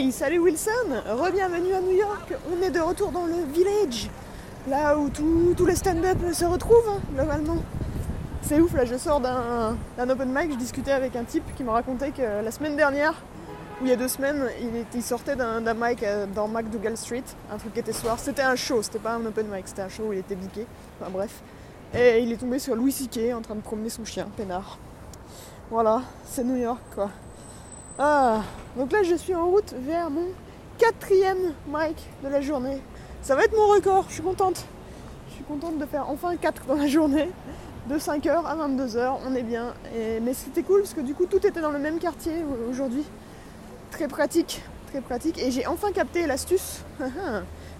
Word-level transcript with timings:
Hey, 0.00 0.12
salut 0.12 0.38
Wilson, 0.38 1.02
re-bienvenue 1.04 1.74
à 1.74 1.80
New 1.82 1.90
York. 1.90 2.32
On 2.50 2.62
est 2.62 2.70
de 2.70 2.80
retour 2.80 3.12
dans 3.12 3.26
le 3.26 3.44
village, 3.52 4.08
là 4.66 4.96
où 4.96 5.10
tous 5.10 5.66
les 5.66 5.74
stand-up 5.76 6.16
se 6.32 6.46
retrouvent, 6.46 6.88
hein, 6.88 7.00
globalement. 7.14 7.58
C'est 8.40 8.58
ouf, 8.62 8.72
là 8.72 8.86
je 8.86 8.96
sors 8.96 9.20
d'un 9.20 9.76
open 10.08 10.32
mic, 10.32 10.52
je 10.52 10.56
discutais 10.56 10.92
avec 10.92 11.16
un 11.16 11.24
type 11.24 11.44
qui 11.54 11.64
m'a 11.64 11.72
raconté 11.72 12.12
que 12.12 12.22
la 12.22 12.50
semaine 12.50 12.76
dernière, 12.76 13.12
ou 13.82 13.84
il 13.84 13.90
y 13.90 13.92
a 13.92 13.96
deux 13.96 14.08
semaines, 14.08 14.48
il, 14.94 15.02
sortait 15.02 15.36
d'un 15.36 15.74
mic 15.74 16.02
euh, 16.02 16.24
dans 16.34 16.48
McDougall 16.48 16.96
Street, 16.96 17.24
un 17.52 17.58
truc 17.58 17.74
qui 17.74 17.80
était 17.80 17.92
soir. 17.92 18.18
C'était 18.18 18.40
un 18.40 18.56
show, 18.56 18.82
c'était 18.82 19.00
pas 19.00 19.16
un 19.16 19.26
open 19.26 19.48
mic, 19.52 19.68
c'était 19.68 19.82
un 19.82 19.90
show 19.90 20.04
où 20.04 20.14
il 20.14 20.20
était 20.20 20.34
biqué. 20.34 20.66
Enfin 20.98 21.10
bref. 21.10 21.42
Et 21.92 22.20
il 22.20 22.32
est 22.32 22.38
tombé 22.38 22.58
sur 22.58 22.74
Louis 22.74 22.92
C.K. 22.92 23.34
en 23.36 23.42
train 23.42 23.54
de 23.54 23.60
promener 23.60 23.90
son 23.90 24.06
chien, 24.06 24.28
peinard. 24.34 24.78
Voilà, 25.70 26.00
c'est 26.24 26.42
New 26.42 26.56
York 26.56 26.80
quoi. 26.94 27.10
Ah, 27.98 28.40
donc 28.76 28.92
là 28.92 29.02
je 29.02 29.14
suis 29.14 29.34
en 29.34 29.46
route 29.46 29.74
vers 29.78 30.10
mon 30.10 30.26
quatrième 30.78 31.52
mic 31.68 31.96
de 32.24 32.28
la 32.28 32.40
journée. 32.40 32.80
Ça 33.22 33.34
va 33.34 33.44
être 33.44 33.56
mon 33.56 33.68
record, 33.68 34.06
je 34.08 34.14
suis 34.14 34.22
contente. 34.22 34.64
Je 35.28 35.34
suis 35.34 35.44
contente 35.44 35.78
de 35.78 35.86
faire 35.86 36.08
enfin 36.08 36.36
4 36.36 36.66
dans 36.66 36.74
la 36.74 36.86
journée. 36.86 37.28
De 37.88 37.96
5h 37.96 38.44
à 38.44 38.56
22h, 38.56 39.18
on 39.26 39.34
est 39.34 39.42
bien. 39.42 39.74
mais 40.22 40.34
c'était 40.34 40.62
cool 40.62 40.82
parce 40.82 40.94
que 40.94 41.00
du 41.00 41.14
coup 41.14 41.26
tout 41.26 41.44
était 41.46 41.60
dans 41.60 41.70
le 41.70 41.78
même 41.78 41.98
quartier 41.98 42.32
aujourd'hui. 42.68 43.04
Très 43.90 44.06
pratique, 44.06 44.62
très 44.90 45.00
pratique. 45.00 45.38
Et 45.38 45.50
j'ai 45.50 45.66
enfin 45.66 45.92
capté 45.92 46.26
l'astuce. 46.26 46.82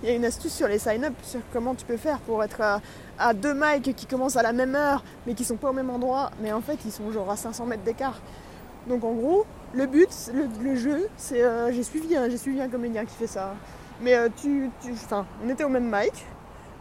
Il 0.03 0.09
y 0.09 0.13
a 0.13 0.15
une 0.15 0.25
astuce 0.25 0.55
sur 0.55 0.67
les 0.67 0.79
sign-up, 0.79 1.13
sur 1.23 1.41
comment 1.53 1.75
tu 1.75 1.85
peux 1.85 1.99
faire 1.99 2.21
pour 2.21 2.43
être 2.43 2.81
à, 3.19 3.35
deux 3.35 3.53
mics 3.53 3.95
qui 3.95 4.07
commencent 4.07 4.37
à 4.37 4.43
la 4.43 4.55
même 4.55 4.75
heure, 4.75 5.05
mais 5.27 5.35
qui 5.35 5.45
sont 5.45 5.57
pas 5.57 5.71
au 5.71 5.75
même 5.75 5.91
endroit, 5.91 6.31
mais 6.41 6.53
en 6.53 6.63
fait 6.63 6.79
ils 6.87 6.91
sont 6.91 7.13
genre 7.13 7.31
à 7.31 7.37
500 7.37 7.67
mètres 7.67 7.83
d'écart. 7.83 8.19
Donc 8.89 9.05
en 9.05 9.13
gros, 9.13 9.45
le 9.73 9.87
but, 9.87 10.09
le, 10.63 10.75
jeu, 10.75 11.09
c'est. 11.17 11.43
Euh, 11.43 11.73
j'ai 11.73 11.83
suivi, 11.83 12.17
j'ai 12.29 12.37
suivi 12.37 12.61
un 12.61 12.69
comédien 12.69 13.05
qui 13.05 13.15
fait 13.15 13.27
ça. 13.27 13.55
Mais 14.01 14.15
euh, 14.15 14.29
tu, 14.41 14.71
enfin, 14.93 15.27
on 15.45 15.49
était 15.49 15.65
au 15.65 15.69
même 15.69 15.91
mic. 15.91 16.13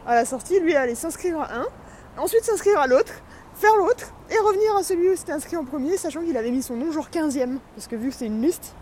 À 0.07 0.15
la 0.15 0.25
sortie, 0.25 0.59
lui 0.59 0.75
allait 0.75 0.95
s'inscrire 0.95 1.39
à 1.39 1.53
un, 1.53 1.65
ensuite 2.17 2.43
s'inscrire 2.43 2.79
à 2.79 2.87
l'autre, 2.87 3.13
faire 3.53 3.75
l'autre, 3.75 4.11
et 4.29 4.37
revenir 4.39 4.75
à 4.75 4.83
celui 4.83 5.09
où 5.09 5.15
s'était 5.15 5.33
inscrit 5.33 5.57
en 5.57 5.65
premier, 5.65 5.97
sachant 5.97 6.21
qu'il 6.21 6.35
avait 6.37 6.51
mis 6.51 6.63
son 6.63 6.75
nom 6.75 6.91
genre 6.91 7.09
15ème. 7.11 7.57
Parce 7.75 7.87
que 7.87 7.95
vu 7.95 8.09
que 8.09 8.15
c'est 8.15 8.25
une 8.25 8.41
liste, 8.41 8.73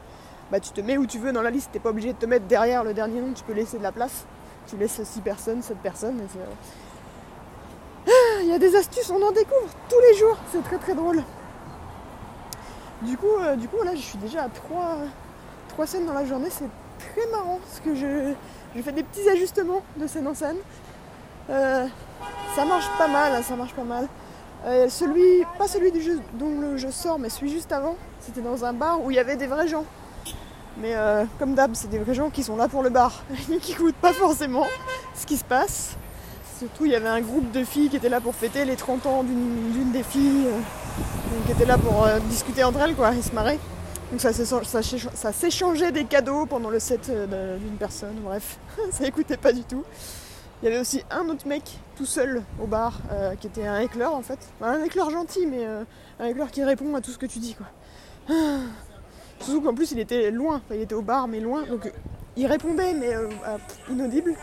bah 0.52 0.60
tu 0.60 0.70
te 0.72 0.80
mets 0.80 0.98
où 0.98 1.06
tu 1.06 1.18
veux 1.18 1.34
dans 1.34 1.42
la 1.42 1.50
liste, 1.50 1.72
t'es 1.74 1.80
pas 1.80 1.90
obligé 1.90 2.14
de 2.14 2.18
te 2.18 2.26
mettre 2.26 2.46
derrière 2.46 2.84
le 2.84 2.94
dernier 2.94 3.20
nom, 3.20 3.34
tu 3.34 3.44
peux 3.44 3.54
laisser 3.54 3.78
de 3.78 3.84
la 3.84 3.92
place. 3.92 4.26
Tu 4.68 4.78
laisses 4.78 5.02
6 5.02 5.22
personnes, 5.22 5.62
7 5.62 5.78
personnes. 5.78 6.20
Euh, 6.20 6.46
ah, 8.08 8.42
il 8.42 8.48
y 8.48 8.54
a 8.54 8.60
des 8.60 8.76
astuces, 8.76 9.10
on 9.10 9.22
en 9.22 9.32
découvre 9.32 9.70
tous 9.90 10.00
les 10.12 10.18
jours, 10.18 10.38
c'est 10.52 10.64
très 10.64 10.78
très 10.78 10.94
drôle. 10.94 11.24
Du 13.04 13.16
coup, 13.16 13.38
euh, 13.40 13.56
du 13.56 13.68
coup 13.68 13.84
là 13.84 13.92
je 13.96 14.02
suis 14.02 14.18
déjà 14.18 14.44
à 14.44 14.50
3, 14.50 14.98
3 15.70 15.86
scènes 15.86 16.06
dans 16.06 16.14
la 16.14 16.26
journée, 16.26 16.50
c'est 16.50 16.70
très 17.00 17.30
marrant 17.32 17.60
parce 17.64 17.80
que 17.80 17.94
je, 17.94 18.34
fais 18.82 18.92
des 18.92 19.04
petits 19.04 19.30
ajustements 19.30 19.82
de 19.98 20.08
scène 20.08 20.28
en 20.28 20.34
scène. 20.34 20.58
Euh, 21.50 21.86
ça 22.56 22.66
marche 22.66 22.90
pas 22.98 23.08
mal, 23.08 23.34
hein, 23.36 23.42
ça 23.44 23.56
marche 23.56 23.74
pas 23.74 23.84
mal. 23.84 24.08
Euh, 24.66 24.90
celui, 24.90 25.46
pas 25.60 25.68
celui 25.68 25.92
dont 26.34 26.76
je 26.76 26.88
sors, 26.88 27.20
mais 27.20 27.30
celui 27.30 27.52
juste 27.52 27.72
avant, 27.72 27.96
c'était 28.20 28.42
dans 28.42 28.66
un 28.66 28.74
bar 28.74 29.04
où 29.04 29.12
il 29.12 29.16
y 29.16 29.20
avait 29.20 29.36
des 29.36 29.48
vrais 29.48 29.68
gens. 29.68 29.86
Mais 30.80 30.96
comme 31.40 31.56
d'hab, 31.56 31.74
c'est 31.74 31.90
des 31.90 31.98
vrais 32.00 32.14
gens 32.14 32.30
qui 32.30 32.44
sont 32.44 32.56
là 32.56 32.68
pour 32.68 32.84
le 32.84 32.90
bar 32.90 33.24
et 33.52 33.58
qui 33.62 33.72
écoutent 33.74 33.96
pas 33.96 34.14
forcément 34.14 34.66
ce 35.16 35.26
qui 35.26 35.38
se 35.38 35.44
passe. 35.44 35.96
Surtout, 36.58 36.86
il 36.86 36.92
y 36.92 36.96
avait 36.96 37.08
un 37.08 37.22
groupe 37.22 37.52
de 37.52 37.64
filles 37.64 37.90
qui 37.90 37.98
étaient 37.98 38.10
là 38.10 38.20
pour 38.20 38.34
fêter 38.34 38.66
les 38.66 38.76
30 38.76 39.06
ans 39.06 39.24
d'une 39.24 39.92
des 39.92 40.02
filles 40.02 40.48
qui 41.46 41.52
était 41.52 41.66
là 41.66 41.78
pour 41.78 42.06
euh, 42.06 42.20
discuter 42.30 42.64
entre 42.64 42.80
elles, 42.80 42.96
quoi, 42.96 43.14
et 43.14 43.22
se 43.22 43.32
marrer. 43.34 43.60
Donc 44.12 44.22
ça, 44.22 45.34
s'échangeait 45.34 45.92
des 45.92 46.06
cadeaux 46.06 46.46
pendant 46.46 46.70
le 46.70 46.80
set 46.80 47.10
euh, 47.10 47.58
d'une 47.58 47.76
personne, 47.78 48.16
bref, 48.24 48.58
ça 48.92 49.06
écoutait 49.06 49.38
pas 49.38 49.52
du 49.52 49.64
tout. 49.64 49.84
Il 50.62 50.66
y 50.66 50.68
avait 50.70 50.80
aussi 50.80 51.04
un 51.12 51.30
autre 51.30 51.48
mec 51.48 51.78
tout 51.96 52.06
seul 52.06 52.42
au 52.60 52.66
bar 52.66 53.00
euh, 53.12 53.36
qui 53.36 53.48
était 53.48 53.68
un 53.68 53.80
éclair 53.80 54.14
en 54.14 54.24
fait. 54.24 54.40
un 54.60 54.84
éclair 54.84 55.12
gentil, 55.12 55.46
mais 55.46 55.64
un 56.20 56.26
éclair 56.26 56.50
qui 56.50 56.64
répond 56.64 56.96
à 56.96 57.02
tout 57.02 57.12
ce 57.12 57.20
que 57.20 57.28
tu 57.28 57.38
dis 57.38 57.56
quoi. 57.56 57.68
Surtout 59.40 59.62
qu'en 59.62 59.76
plus 59.76 59.92
il 59.92 60.00
était 60.00 60.32
loin, 60.32 60.62
il 60.72 60.82
était 60.82 60.96
au 60.96 61.04
bar 61.04 61.28
mais 61.28 61.40
loin, 61.40 61.64
donc 61.68 61.92
il 62.36 62.48
répondait 62.48 62.94
mais 62.96 63.14
inaudible. 63.92 64.34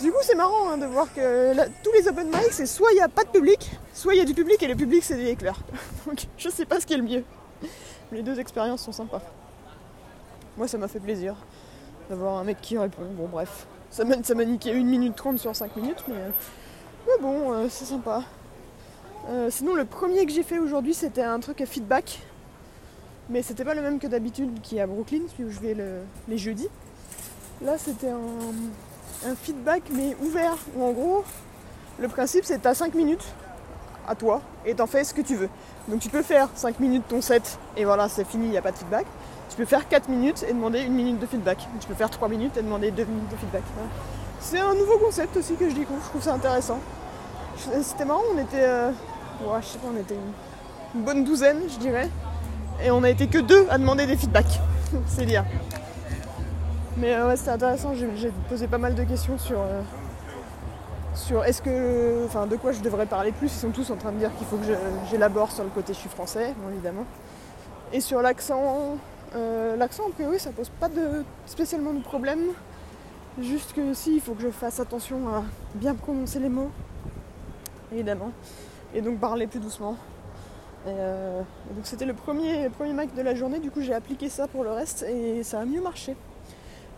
Du 0.00 0.10
coup, 0.10 0.18
c'est 0.22 0.34
marrant 0.34 0.70
hein, 0.70 0.78
de 0.78 0.86
voir 0.86 1.12
que 1.12 1.54
tous 1.82 1.92
les 1.92 2.08
open 2.08 2.26
mic, 2.26 2.50
c'est 2.50 2.66
soit 2.66 2.90
il 2.92 2.96
n'y 2.96 3.02
a 3.02 3.08
pas 3.08 3.24
de 3.24 3.28
public, 3.28 3.70
soit 3.94 4.14
il 4.14 4.18
y 4.18 4.20
a 4.20 4.24
du 4.24 4.34
public 4.34 4.60
et 4.62 4.66
le 4.66 4.74
public, 4.74 5.02
c'est 5.04 5.16
des 5.16 5.28
éclairs. 5.28 5.60
Donc, 6.06 6.26
je 6.36 6.48
sais 6.48 6.64
pas 6.64 6.80
ce 6.80 6.86
qui 6.86 6.94
est 6.94 6.96
le 6.96 7.02
mieux. 7.02 7.24
Les 8.12 8.22
deux 8.22 8.38
expériences 8.40 8.82
sont 8.82 8.92
sympas. 8.92 9.22
Moi, 10.56 10.66
ça 10.66 10.76
m'a 10.78 10.88
fait 10.88 11.00
plaisir 11.00 11.36
d'avoir 12.10 12.38
un 12.38 12.44
mec 12.44 12.60
qui 12.60 12.76
répond. 12.76 13.04
Bon, 13.12 13.28
bref. 13.28 13.66
Ça 13.90 14.04
m'a, 14.04 14.44
niqué 14.44 14.72
1 14.72 14.82
minute 14.82 15.14
30 15.14 15.38
sur 15.38 15.54
5 15.54 15.76
minutes, 15.76 16.04
mais, 16.08 16.14
mais 17.06 17.22
bon, 17.22 17.52
euh, 17.52 17.66
c'est 17.70 17.84
sympa. 17.84 18.24
Euh, 19.28 19.50
sinon, 19.50 19.74
le 19.74 19.84
premier 19.84 20.26
que 20.26 20.32
j'ai 20.32 20.42
fait 20.42 20.58
aujourd'hui, 20.58 20.94
c'était 20.94 21.22
un 21.22 21.38
truc 21.40 21.60
à 21.60 21.66
feedback. 21.66 22.20
Mais 23.28 23.42
c'était 23.42 23.64
pas 23.64 23.74
le 23.74 23.82
même 23.82 23.98
que 23.98 24.06
d'habitude 24.06 24.60
qui 24.62 24.76
est 24.76 24.80
à 24.80 24.86
Brooklyn, 24.86 25.22
celui 25.32 25.44
où 25.44 25.50
je 25.50 25.60
vais 25.60 25.76
les 26.28 26.38
jeudis. 26.38 26.68
Là, 27.62 27.76
c'était 27.78 28.10
un 28.10 28.20
un 29.26 29.34
feedback 29.34 29.82
mais 29.90 30.16
ouvert. 30.22 30.56
Où 30.76 30.84
en 30.84 30.92
gros, 30.92 31.24
le 31.98 32.08
principe 32.08 32.44
c'est 32.44 32.60
que 32.60 32.68
tu 32.68 32.74
5 32.74 32.94
minutes 32.94 33.24
à 34.08 34.14
toi 34.14 34.40
et 34.64 34.74
t'en 34.74 34.86
fais 34.86 35.04
ce 35.04 35.14
que 35.14 35.20
tu 35.20 35.36
veux. 35.36 35.48
Donc 35.88 36.00
tu 36.00 36.08
peux 36.08 36.22
faire 36.22 36.48
5 36.54 36.80
minutes 36.80 37.04
ton 37.08 37.20
set 37.20 37.58
et 37.76 37.84
voilà, 37.84 38.08
c'est 38.08 38.26
fini, 38.26 38.46
il 38.46 38.50
n'y 38.50 38.58
a 38.58 38.62
pas 38.62 38.72
de 38.72 38.78
feedback. 38.78 39.06
Tu 39.50 39.56
peux 39.56 39.64
faire 39.64 39.88
4 39.88 40.08
minutes 40.08 40.44
et 40.48 40.52
demander 40.52 40.80
une 40.82 40.94
minute 40.94 41.18
de 41.18 41.26
feedback. 41.26 41.58
Tu 41.80 41.86
peux 41.86 41.94
faire 41.94 42.10
3 42.10 42.28
minutes 42.28 42.56
et 42.56 42.62
demander 42.62 42.90
2 42.90 43.04
minutes 43.04 43.30
de 43.30 43.36
feedback. 43.36 43.62
C'est 44.40 44.60
un 44.60 44.74
nouveau 44.74 44.98
concept 44.98 45.36
aussi 45.36 45.54
que 45.54 45.68
je 45.68 45.74
découvre, 45.74 46.00
je 46.04 46.08
trouve 46.10 46.22
ça 46.22 46.34
intéressant. 46.34 46.78
C'était 47.82 48.04
marrant, 48.04 48.22
on 48.34 48.38
était. 48.38 48.62
Euh, 48.62 48.90
pas, 49.40 49.60
une, 50.94 51.02
bonne 51.02 51.24
douzaine, 51.24 51.62
je 51.68 51.78
dirais. 51.78 52.08
Et 52.84 52.90
on 52.90 53.02
a 53.02 53.10
été 53.10 53.28
que 53.28 53.38
deux 53.38 53.66
à 53.70 53.78
demander 53.78 54.06
des 54.06 54.16
feedbacks. 54.16 54.60
c'est 55.06 55.26
dire. 55.26 55.44
Mais 56.98 57.14
euh, 57.14 57.28
ouais, 57.28 57.36
c'était 57.36 57.50
intéressant, 57.50 57.92
j'ai 57.94 58.32
posé 58.48 58.66
pas 58.68 58.78
mal 58.78 58.94
de 58.94 59.04
questions 59.04 59.36
sur, 59.36 59.60
euh, 59.60 59.82
sur 61.14 61.44
est-ce 61.44 61.60
que. 61.60 62.24
Enfin, 62.24 62.46
de 62.46 62.56
quoi 62.56 62.72
je 62.72 62.80
devrais 62.80 63.04
parler 63.04 63.32
plus. 63.32 63.48
Ils 63.48 63.58
sont 63.58 63.70
tous 63.70 63.90
en 63.90 63.96
train 63.96 64.12
de 64.12 64.18
dire 64.18 64.34
qu'il 64.36 64.46
faut 64.46 64.56
que 64.56 64.64
j'élabore 65.10 65.52
sur 65.52 65.64
le 65.64 65.70
côté 65.70 65.92
je 65.92 65.98
suis 65.98 66.08
français, 66.08 66.54
évidemment. 66.72 67.04
Et 67.92 68.00
sur 68.00 68.22
l'accent, 68.22 68.96
euh, 69.34 69.76
l'accent, 69.76 70.04
a 70.08 70.12
priori, 70.12 70.38
ça 70.38 70.52
pose 70.52 70.70
pas 70.80 70.88
de, 70.88 71.24
spécialement 71.44 71.92
de 71.92 72.02
problème. 72.02 72.40
Juste 73.38 73.74
que 73.74 73.92
si, 73.92 74.14
il 74.14 74.20
faut 74.22 74.32
que 74.32 74.42
je 74.42 74.50
fasse 74.50 74.80
attention 74.80 75.28
à 75.28 75.42
bien 75.74 75.94
prononcer 75.94 76.38
les 76.38 76.48
mots, 76.48 76.70
évidemment. 77.92 78.32
Et 78.94 79.02
donc 79.02 79.18
parler 79.20 79.46
plus 79.46 79.60
doucement. 79.60 79.96
Donc 80.86 81.84
c'était 81.84 82.06
le 82.06 82.14
premier, 82.14 82.70
premier 82.70 82.92
Mac 82.92 83.12
de 83.14 83.20
la 83.20 83.34
journée, 83.34 83.58
du 83.58 83.72
coup 83.72 83.80
j'ai 83.80 83.92
appliqué 83.92 84.28
ça 84.28 84.46
pour 84.46 84.62
le 84.62 84.70
reste 84.70 85.02
et 85.02 85.42
ça 85.42 85.58
a 85.58 85.64
mieux 85.64 85.82
marché 85.82 86.14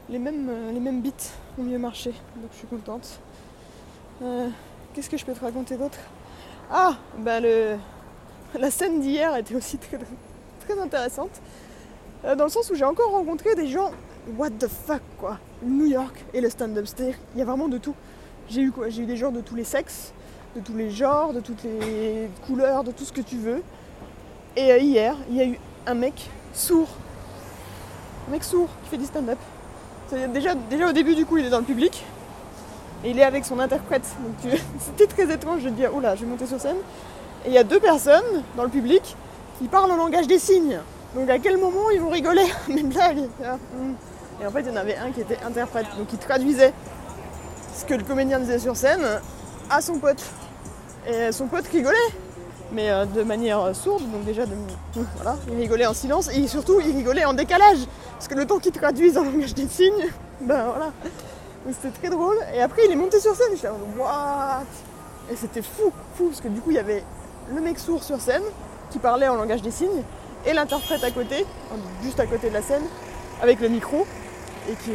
les 0.09 0.19
mêmes, 0.19 0.49
euh, 0.49 1.01
beats 1.03 1.33
ont 1.59 1.63
mieux 1.63 1.79
marché. 1.79 2.11
Donc 2.37 2.51
je 2.53 2.59
suis 2.59 2.67
contente. 2.67 3.21
Euh, 4.23 4.49
qu'est-ce 4.93 5.11
que 5.11 5.17
je 5.17 5.25
peux 5.25 5.35
te 5.35 5.41
raconter 5.41 5.77
d'autre? 5.77 5.99
Ah 6.71 6.97
le, 7.19 7.77
La 8.59 8.71
scène 8.71 9.01
d'hier 9.01 9.37
était 9.37 9.55
aussi 9.55 9.79
très, 9.79 9.99
intéressante. 10.81 11.41
Euh, 12.25 12.35
dans 12.35 12.45
le 12.45 12.51
sens 12.51 12.71
où 12.71 12.75
j'ai 12.75 12.85
encore 12.85 13.11
rencontré 13.11 13.55
des 13.55 13.69
gens 13.69 13.91
what 14.37 14.51
the 14.51 14.69
fuck 14.69 15.03
quoi. 15.19 15.39
New 15.63 15.87
York 15.87 16.25
et 16.35 16.41
le 16.41 16.51
stand-up 16.51 16.87
il 16.99 17.39
y 17.39 17.43
a 17.43 17.45
vraiment 17.45 17.69
de 17.69 17.79
tout. 17.79 17.95
J'ai 18.49 18.63
eu 18.63 18.71
quoi? 18.71 18.89
J'ai 18.89 19.03
eu 19.03 19.07
des 19.07 19.17
gens 19.17 19.31
de 19.31 19.41
tous 19.41 19.55
les 19.55 19.65
sexes, 19.65 20.13
de 20.57 20.61
tous 20.61 20.77
les 20.77 20.91
genres, 20.91 21.33
de 21.33 21.41
toutes 21.41 21.63
les 21.63 22.29
couleurs, 22.47 22.85
de 22.85 22.93
tout 22.93 23.05
ce 23.05 23.13
que 23.13 23.21
tu 23.21 23.37
veux. 23.37 23.63
Et 24.57 24.79
hier, 24.79 25.17
il 25.31 25.37
y 25.37 25.41
a 25.41 25.47
eu 25.47 25.59
un 25.87 25.95
mec 25.95 26.29
sourd. 26.53 26.89
Un 28.29 28.33
mec 28.33 28.45
sourd 28.45 28.69
qui 28.83 28.91
fait 28.91 28.99
du 28.99 29.05
stand-up. 29.05 29.39
Déjà, 30.11 30.55
déjà 30.55 30.89
au 30.89 30.93
début 30.93 31.15
du 31.15 31.27
coup 31.27 31.37
il 31.37 31.45
est 31.45 31.51
dans 31.51 31.59
le 31.59 31.65
public 31.65 32.05
et 33.05 33.11
il 33.11 33.19
est 33.19 33.25
avec 33.25 33.45
son 33.45 33.59
interprète. 33.59 34.05
C'était 34.81 35.07
très 35.07 35.33
étrange 35.33 35.63
de 35.63 35.71
dire 35.71 35.95
oula 35.95 36.17
je 36.17 36.23
vais 36.23 36.27
monter 36.31 36.47
sur 36.47 36.59
scène. 36.59 36.79
Et 37.45 37.49
il 37.49 37.53
y 37.53 37.59
a 37.59 37.65
deux 37.65 37.79
personnes 37.79 38.43
dans 38.57 38.63
le 38.63 38.71
public 38.71 39.17
qui 39.59 39.69
parlent 39.69 39.91
en 39.91 39.97
langage 39.97 40.27
des 40.27 40.39
signes. 40.39 40.79
Donc 41.15 41.29
à 41.29 41.39
quel 41.39 41.59
moment 41.59 41.91
ils 41.91 42.01
vont 42.01 42.09
rigoler? 42.09 42.47
Mes 42.69 42.83
blagues. 42.83 43.29
Et 44.41 44.47
en 44.47 44.51
fait 44.51 44.61
il 44.61 44.69
y 44.69 44.71
en 44.71 44.77
avait 44.77 44.97
un 44.97 45.11
qui 45.11 45.21
était 45.21 45.39
interprète, 45.45 45.87
donc 45.99 46.13
il 46.13 46.19
traduisait 46.19 46.73
ce 47.77 47.85
que 47.85 47.95
le 47.95 48.03
comédien 48.03 48.39
disait 48.41 48.59
sur 48.59 48.77
scène 48.77 49.05
à 49.69 49.81
son 49.81 49.99
pote. 49.99 50.23
Et 51.07 51.33
son 51.33 51.47
pote 51.47 51.67
rigolait, 51.69 51.97
mais 52.73 52.91
euh, 52.91 53.05
de 53.05 53.23
manière 53.23 53.75
sourde, 53.75 54.03
donc 54.11 54.25
déjà 54.25 54.47
de, 54.47 54.55
voilà, 55.17 55.37
il 55.51 55.57
rigolait 55.57 55.87
en 55.87 55.95
silence 55.95 56.29
et 56.29 56.47
surtout 56.47 56.81
il 56.81 56.95
rigolait 56.95 57.25
en 57.25 57.35
décalage. 57.35 57.79
Parce 58.13 58.29
que 58.29 58.35
le 58.35 58.47
temps 58.47 58.59
qu'il 58.59 58.73
traduise 58.73 59.17
en 59.17 59.25
langage 59.25 59.55
des 59.55 59.69
signes, 59.69 60.09
ben 60.41 60.65
voilà. 60.67 60.93
C'était 61.67 61.99
très 61.99 62.11
drôle. 62.11 62.37
Et 62.55 62.63
après, 62.63 62.83
il 62.87 62.93
est 62.93 62.97
monté 62.97 63.21
sur 63.21 63.35
scène. 63.35 63.55
J'étais 63.55 63.69
what? 63.99 64.63
Et 65.31 65.37
c'était 65.37 65.63
fou, 65.63 65.93
fou, 66.17 66.29
parce 66.29 66.41
que 66.41 66.49
du 66.49 66.61
coup, 66.61 66.71
il 66.71 66.77
y 66.77 66.81
avait 66.81 67.05
le 67.55 67.61
mec 67.61 67.79
sourd 67.79 68.03
sur 68.03 68.21
scène 68.21 68.43
qui 68.91 68.99
parlait 68.99 69.29
en 69.29 69.35
langage 69.35 69.63
des 69.63 69.71
signes 69.71 70.03
et 70.47 70.53
l'interprète 70.53 71.05
à 71.05 71.11
côté, 71.11 71.45
juste 72.03 72.21
à 72.21 72.27
côté 72.27 72.49
de 72.49 72.55
la 72.55 72.63
scène, 72.63 72.85
avec 73.43 73.61
le 73.61 73.69
micro 73.69 74.07
et 74.69 74.73
qui, 74.73 74.93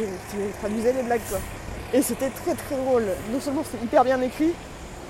traduisait 0.60 0.92
les 0.92 1.02
blagues 1.02 1.20
quoi. 1.28 1.38
Et 1.92 2.02
c'était 2.02 2.30
très 2.30 2.54
très 2.54 2.76
drôle. 2.76 3.04
Non 3.32 3.40
seulement 3.40 3.62
c'est 3.70 3.82
hyper 3.84 4.04
bien 4.04 4.20
écrit, 4.20 4.52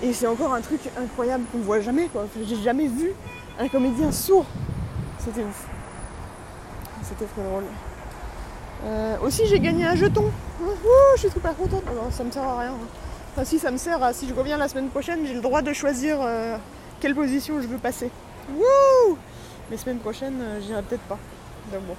et 0.04 0.12
c'est 0.12 0.26
encore 0.26 0.52
un 0.52 0.60
truc 0.60 0.80
incroyable 0.98 1.44
qu'on 1.50 1.58
ne 1.58 1.62
voit 1.62 1.80
jamais. 1.80 2.10
J'ai 2.46 2.56
jamais 2.56 2.88
vu 2.88 3.12
un 3.58 3.68
comédien 3.68 4.12
sourd. 4.12 4.44
C'était 5.18 5.42
ouf. 5.42 5.66
C'était 7.02 7.24
très 7.24 7.42
drôle. 7.42 7.64
Euh, 8.84 9.16
aussi 9.22 9.46
j'ai 9.46 9.60
gagné 9.60 9.86
un 9.86 9.94
jeton. 9.94 10.30
Ouh, 10.62 10.68
je 11.14 11.20
suis 11.20 11.30
super 11.30 11.56
contente. 11.56 11.84
Non, 11.86 12.10
ça 12.10 12.22
me 12.22 12.30
sert 12.30 12.42
à 12.42 12.58
rien. 12.60 12.74
Enfin 13.32 13.44
si 13.44 13.58
ça 13.58 13.70
me 13.70 13.78
sert 13.78 14.02
à 14.02 14.12
si 14.12 14.28
je 14.28 14.34
reviens 14.34 14.58
la 14.58 14.68
semaine 14.68 14.88
prochaine, 14.88 15.20
j'ai 15.26 15.34
le 15.34 15.40
droit 15.40 15.62
de 15.62 15.72
choisir 15.72 16.18
euh, 16.20 16.58
quelle 17.00 17.14
position 17.14 17.62
je 17.62 17.66
veux 17.66 17.78
passer. 17.78 18.10
Mais 19.70 19.78
semaine 19.78 19.98
prochaine, 19.98 20.38
euh, 20.42 20.60
j'irai 20.60 20.82
peut-être 20.82 21.02
pas. 21.02 21.18
Donc 21.72 21.82
bon. 21.84 21.96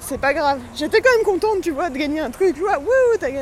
C'est 0.00 0.18
pas 0.18 0.34
grave. 0.34 0.60
J'étais 0.74 1.00
quand 1.00 1.10
même 1.16 1.24
contente, 1.24 1.62
tu 1.62 1.70
vois, 1.70 1.88
de 1.88 1.96
gagner 1.96 2.20
un 2.20 2.30
truc. 2.30 2.54
Tu 2.54 2.60
vois, 2.60 2.78
wouh. 2.78 2.86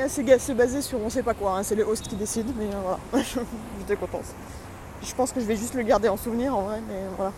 C'est 0.09 0.55
basé 0.55 0.81
sur 0.81 1.01
on 1.01 1.11
sait 1.11 1.23
pas 1.23 1.35
quoi. 1.35 1.57
hein, 1.59 1.63
C'est 1.63 1.75
le 1.75 1.85
host 1.85 2.07
qui 2.07 2.15
décide, 2.15 2.47
mais 2.57 2.67
euh, 2.67 2.97
voilà. 3.11 3.25
J'étais 3.81 3.97
contente. 3.97 4.25
Je 5.03 5.13
pense 5.15 5.33
que 5.33 5.41
je 5.41 5.47
vais 5.47 5.57
juste 5.57 5.75
le 5.75 5.83
garder 5.83 6.09
en 6.09 6.17
souvenir 6.17 6.57
en 6.57 6.63
vrai, 6.63 6.81
mais 6.89 7.01
voilà. 7.17 7.33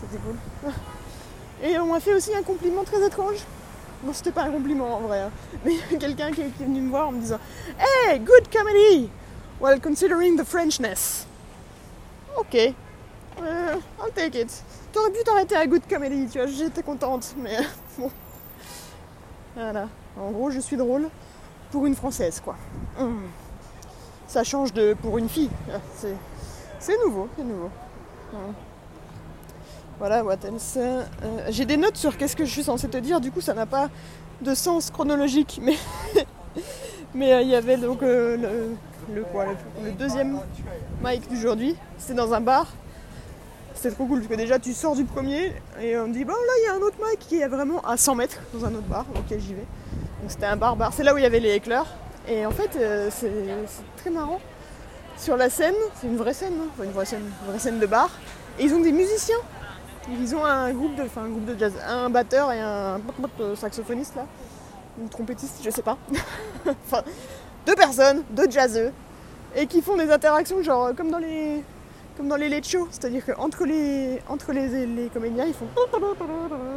C'était 0.00 0.22
cool. 0.22 0.72
Et 1.62 1.78
on 1.78 1.86
m'a 1.86 2.00
fait 2.00 2.14
aussi 2.14 2.34
un 2.34 2.42
compliment 2.42 2.84
très 2.84 3.04
étrange. 3.06 3.38
Bon, 4.02 4.12
c'était 4.12 4.32
pas 4.32 4.42
un 4.42 4.50
compliment 4.50 4.96
en 4.96 5.00
vrai, 5.00 5.20
hein. 5.20 5.30
mais 5.64 5.74
quelqu'un 5.98 6.28
qui, 6.30 6.42
qui 6.50 6.62
est 6.62 6.66
venu 6.66 6.82
me 6.82 6.90
voir 6.90 7.08
en 7.08 7.12
me 7.12 7.20
disant 7.20 7.38
Hey, 7.78 8.18
good 8.20 8.50
comedy! 8.52 9.10
Well, 9.60 9.80
considering 9.80 10.36
the 10.36 10.44
Frenchness. 10.44 11.26
Ok. 12.36 12.54
Euh, 12.54 13.74
I'll 13.98 14.12
take 14.14 14.38
it. 14.38 14.62
T'aurais 14.92 15.10
pu 15.10 15.22
t'arrêter 15.24 15.56
à 15.56 15.66
good 15.66 15.82
comedy, 15.88 16.26
tu 16.30 16.38
vois, 16.38 16.46
j'étais 16.46 16.82
contente, 16.82 17.34
mais 17.38 17.56
bon. 17.98 18.10
Voilà. 19.56 19.88
En 20.20 20.30
gros, 20.30 20.50
je 20.50 20.60
suis 20.60 20.76
drôle 20.76 21.08
pour 21.70 21.86
une 21.86 21.96
française, 21.96 22.40
quoi. 22.44 22.56
Hum. 23.00 23.22
Ça 24.28 24.44
change 24.44 24.72
de 24.72 24.94
pour 24.94 25.18
une 25.18 25.28
fille. 25.28 25.50
C'est, 25.96 26.14
c'est 26.78 26.96
nouveau, 27.04 27.28
c'est 27.36 27.44
nouveau. 27.44 27.70
Hum. 28.34 28.52
Voilà, 29.98 30.22
what 30.22 30.36
else 30.44 30.74
Euh, 30.76 31.04
J'ai 31.48 31.64
des 31.64 31.78
notes 31.78 31.96
sur 31.96 32.18
qu'est-ce 32.18 32.36
que 32.36 32.44
je 32.44 32.50
suis 32.50 32.64
censée 32.64 32.88
te 32.88 32.98
dire, 32.98 33.20
du 33.20 33.30
coup, 33.30 33.40
ça 33.40 33.54
n'a 33.54 33.64
pas 33.64 33.88
de 34.42 34.54
sens 34.54 34.90
chronologique, 34.90 35.58
mais 35.62 35.76
euh, 36.16 37.40
il 37.42 37.48
y 37.48 37.54
avait 37.54 37.78
donc 37.78 38.02
euh, 38.02 38.74
le, 39.14 39.22
quoi, 39.24 39.46
le, 39.82 39.92
deuxième 39.92 40.38
mic 41.02 41.30
d'aujourd'hui. 41.30 41.76
C'était 41.96 42.14
dans 42.14 42.34
un 42.34 42.42
bar. 42.42 42.66
C'était 43.76 43.94
trop 43.94 44.06
cool 44.06 44.20
parce 44.20 44.30
que 44.30 44.34
déjà 44.36 44.58
tu 44.58 44.72
sors 44.72 44.96
du 44.96 45.04
premier 45.04 45.52
et 45.80 45.98
on 45.98 46.08
me 46.08 46.12
dit 46.12 46.24
bon 46.24 46.32
là 46.32 46.52
il 46.62 46.64
y 46.64 46.68
a 46.68 46.74
un 46.74 46.80
autre 46.80 46.96
mic 46.98 47.18
qui 47.18 47.40
est 47.40 47.46
vraiment 47.46 47.80
à 47.82 47.96
100 47.96 48.14
mètres 48.14 48.38
dans 48.54 48.64
un 48.64 48.74
autre 48.74 48.86
bar 48.88 49.04
auquel 49.14 49.38
j'y 49.38 49.52
vais. 49.52 49.66
Donc 50.22 50.30
c'était 50.30 50.46
un 50.46 50.56
bar 50.56 50.76
bar. 50.76 50.92
C'est 50.94 51.02
là 51.02 51.14
où 51.14 51.18
il 51.18 51.22
y 51.22 51.26
avait 51.26 51.40
les 51.40 51.54
éclairs. 51.54 51.86
Et 52.26 52.46
en 52.46 52.50
fait 52.50 52.70
euh, 52.76 53.10
c'est 53.10 53.30
très 53.98 54.10
marrant. 54.10 54.40
Sur 55.18 55.36
la 55.36 55.48
scène, 55.48 55.74
c'est 56.00 56.06
une 56.06 56.16
vraie 56.16 56.34
scène, 56.34 56.54
hein. 56.60 56.82
Une 56.82 56.90
vraie 56.90 57.06
scène, 57.06 57.22
une 57.42 57.50
vraie 57.50 57.58
scène 57.58 57.78
de 57.78 57.86
bar. 57.86 58.10
Et 58.58 58.64
ils 58.64 58.74
ont 58.74 58.80
des 58.80 58.92
musiciens. 58.92 59.36
Ils 60.10 60.34
ont 60.34 60.44
un 60.44 60.72
groupe 60.72 60.94
de, 60.94 61.02
enfin 61.02 61.22
un 61.24 61.28
groupe 61.28 61.44
de 61.44 61.58
jazz, 61.58 61.72
un 61.86 62.10
batteur 62.10 62.52
et 62.52 62.60
un 62.60 63.00
saxophoniste 63.56 64.14
là, 64.14 64.26
ou 65.00 65.08
trompettiste, 65.08 65.60
je 65.64 65.70
sais 65.70 65.82
pas. 65.82 65.98
enfin 66.86 67.02
deux 67.66 67.74
personnes, 67.74 68.22
deux 68.30 68.48
jazzeux, 68.48 68.92
et 69.56 69.66
qui 69.66 69.82
font 69.82 69.96
des 69.96 70.10
interactions 70.10 70.62
genre 70.62 70.94
comme 70.94 71.10
dans 71.10 71.18
les 71.18 71.62
comme 72.16 72.28
dans 72.28 72.36
les 72.36 72.48
late 72.48 72.66
shows, 72.66 72.88
c'est-à-dire 72.90 73.24
qu'entre 73.26 73.64
les 73.66 74.20
entre 74.28 74.52
les, 74.52 74.86
les 74.86 75.08
comédiens 75.08 75.44
ils 75.44 75.54
font 75.54 75.68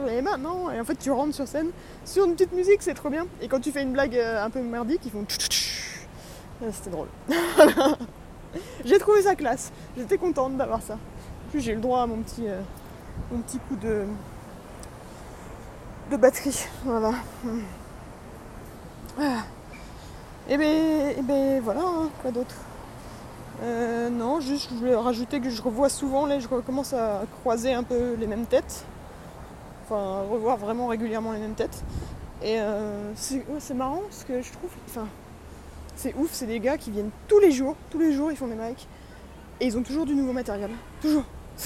et 0.10 0.22
maintenant 0.22 0.70
et 0.70 0.80
en 0.80 0.84
fait 0.84 0.96
tu 0.96 1.12
rentres 1.12 1.34
sur 1.34 1.48
scène 1.48 1.70
sur 2.06 2.26
une 2.26 2.34
petite 2.34 2.52
musique 2.54 2.82
c'est 2.82 2.94
trop 2.94 3.10
bien 3.10 3.26
et 3.42 3.48
quand 3.48 3.60
tu 3.60 3.72
fais 3.72 3.82
une 3.82 3.94
blague 3.94 4.16
euh, 4.16 4.44
un 4.44 4.50
peu 4.50 4.62
merdique 4.62 5.02
ils 5.06 5.12
font 5.12 5.26
Ah, 6.62 6.66
c'était 6.74 6.90
drôle. 6.90 7.08
J'ai 8.86 8.98
trouvé 9.00 9.22
ça 9.22 9.36
classe, 9.36 9.72
j'étais 9.96 10.18
contente 10.18 10.58
d'avoir 10.58 10.82
ça. 10.82 10.98
J'ai 11.56 11.76
le 11.76 11.82
droit 11.82 12.02
à 12.02 12.08
mon 12.08 12.18
petit 12.18 12.48
euh, 12.48 12.60
mon 13.32 13.40
petit 13.42 13.60
coup 13.60 13.76
de 13.76 14.04
de 16.12 16.18
batterie, 16.18 16.66
voilà. 16.84 17.14
Ah. 19.22 19.44
Et 20.50 20.58
ben, 20.58 21.14
et 21.18 21.22
ben 21.22 21.62
voilà, 21.62 21.82
hein, 21.82 22.10
quoi 22.22 22.32
d'autre? 22.32 22.56
Euh, 23.62 24.10
Non, 24.10 24.40
juste 24.40 24.70
je 24.72 24.76
voulais 24.76 24.96
rajouter 24.96 25.40
que 25.40 25.50
je 25.50 25.62
revois 25.62 25.90
souvent, 25.90 26.26
là 26.26 26.40
je 26.40 26.48
recommence 26.48 26.94
à 26.94 27.24
croiser 27.40 27.74
un 27.74 27.84
peu 27.84 28.16
les 28.16 28.28
mêmes 28.28 28.46
têtes. 28.46 28.86
Enfin, 29.84 30.24
revoir 30.30 30.58
vraiment 30.58 30.88
régulièrement 30.88 31.32
les 31.34 31.40
mêmes 31.40 31.56
têtes. 31.56 31.84
Et 32.42 32.60
euh, 32.60 33.12
c'est 33.16 33.74
marrant 33.74 34.02
parce 34.04 34.24
que 34.24 34.42
je 34.42 34.52
trouve, 34.52 34.70
enfin, 34.88 35.08
c'est 35.96 36.16
ouf, 36.16 36.30
c'est 36.32 36.46
des 36.46 36.60
gars 36.60 36.78
qui 36.78 36.92
viennent 36.92 37.12
tous 37.28 37.40
les 37.40 37.52
jours, 37.52 37.76
tous 37.90 38.00
les 38.00 38.14
jours 38.14 38.32
ils 38.32 38.38
font 38.38 38.48
des 38.48 38.56
mics. 38.56 38.88
Et 39.60 39.66
ils 39.66 39.78
ont 39.78 39.84
toujours 39.84 40.06
du 40.06 40.16
nouveau 40.16 40.32
matériel. 40.32 40.72
Toujours. 41.02 41.26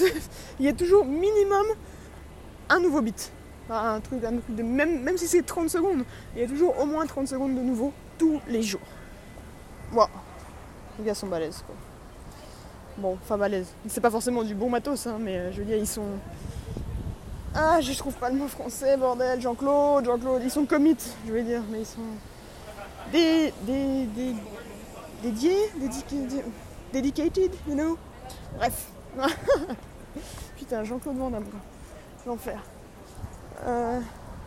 Il 0.58 0.66
y 0.66 0.68
a 0.68 0.72
toujours 0.72 1.04
minimum 1.04 1.66
un 2.68 2.80
nouveau 2.80 3.00
beat. 3.02 3.30
Un 3.70 4.00
truc, 4.00 4.20
même, 4.58 5.02
même 5.02 5.16
si 5.16 5.26
c'est 5.26 5.42
30 5.42 5.70
secondes, 5.70 6.04
il 6.34 6.42
y 6.42 6.44
a 6.44 6.46
toujours 6.46 6.78
au 6.78 6.84
moins 6.84 7.06
30 7.06 7.26
secondes 7.28 7.54
de 7.54 7.62
nouveau 7.62 7.94
tous 8.18 8.38
les 8.46 8.62
jours. 8.62 8.80
Waouh. 9.94 10.08
Les 10.98 11.04
gars 11.04 11.14
sont 11.14 11.26
balèzes 11.26 11.62
quoi. 11.66 11.74
Bon, 12.96 13.18
enfin 13.20 13.36
balèzes. 13.36 13.72
C'est 13.88 14.00
pas 14.00 14.10
forcément 14.10 14.44
du 14.44 14.54
bon 14.54 14.70
matos, 14.70 15.06
hein, 15.06 15.16
mais 15.20 15.36
euh, 15.36 15.52
je 15.52 15.58
veux 15.58 15.64
dire, 15.64 15.76
ils 15.76 15.86
sont. 15.86 16.06
Ah, 17.52 17.80
je 17.80 17.92
trouve 17.94 18.14
pas 18.14 18.30
le 18.30 18.36
mot 18.36 18.46
français, 18.46 18.96
bordel. 18.96 19.40
Jean-Claude, 19.40 20.04
Jean-Claude, 20.04 20.42
ils 20.44 20.50
sont 20.50 20.64
commit, 20.64 20.96
je 21.26 21.32
veux 21.32 21.42
dire, 21.42 21.62
mais 21.70 21.80
ils 21.80 21.86
sont. 21.86 22.00
Des. 23.10 23.52
des. 23.62 24.06
des. 24.06 24.34
dédiés, 25.22 25.70
dédiqués, 25.80 26.44
dedicated, 26.92 27.50
you 27.68 27.74
know? 27.74 27.98
Bref. 28.56 28.86
Putain, 30.56 30.84
Jean-Claude 30.84 31.16
Van 31.16 31.30
Damme. 31.30 31.46
L'enfer. 32.26 32.60
Euh, 33.66 34.00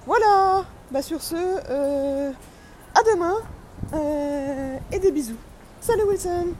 voilà. 0.05 0.63
Bah 0.89 1.01
sur 1.01 1.21
ce, 1.21 1.35
euh, 1.35 2.31
à 2.95 3.03
demain. 3.03 3.35
et 4.89 4.99
des 4.99 5.11
bisous. 5.11 5.35
Salut 5.79 6.07
Wilson 6.07 6.57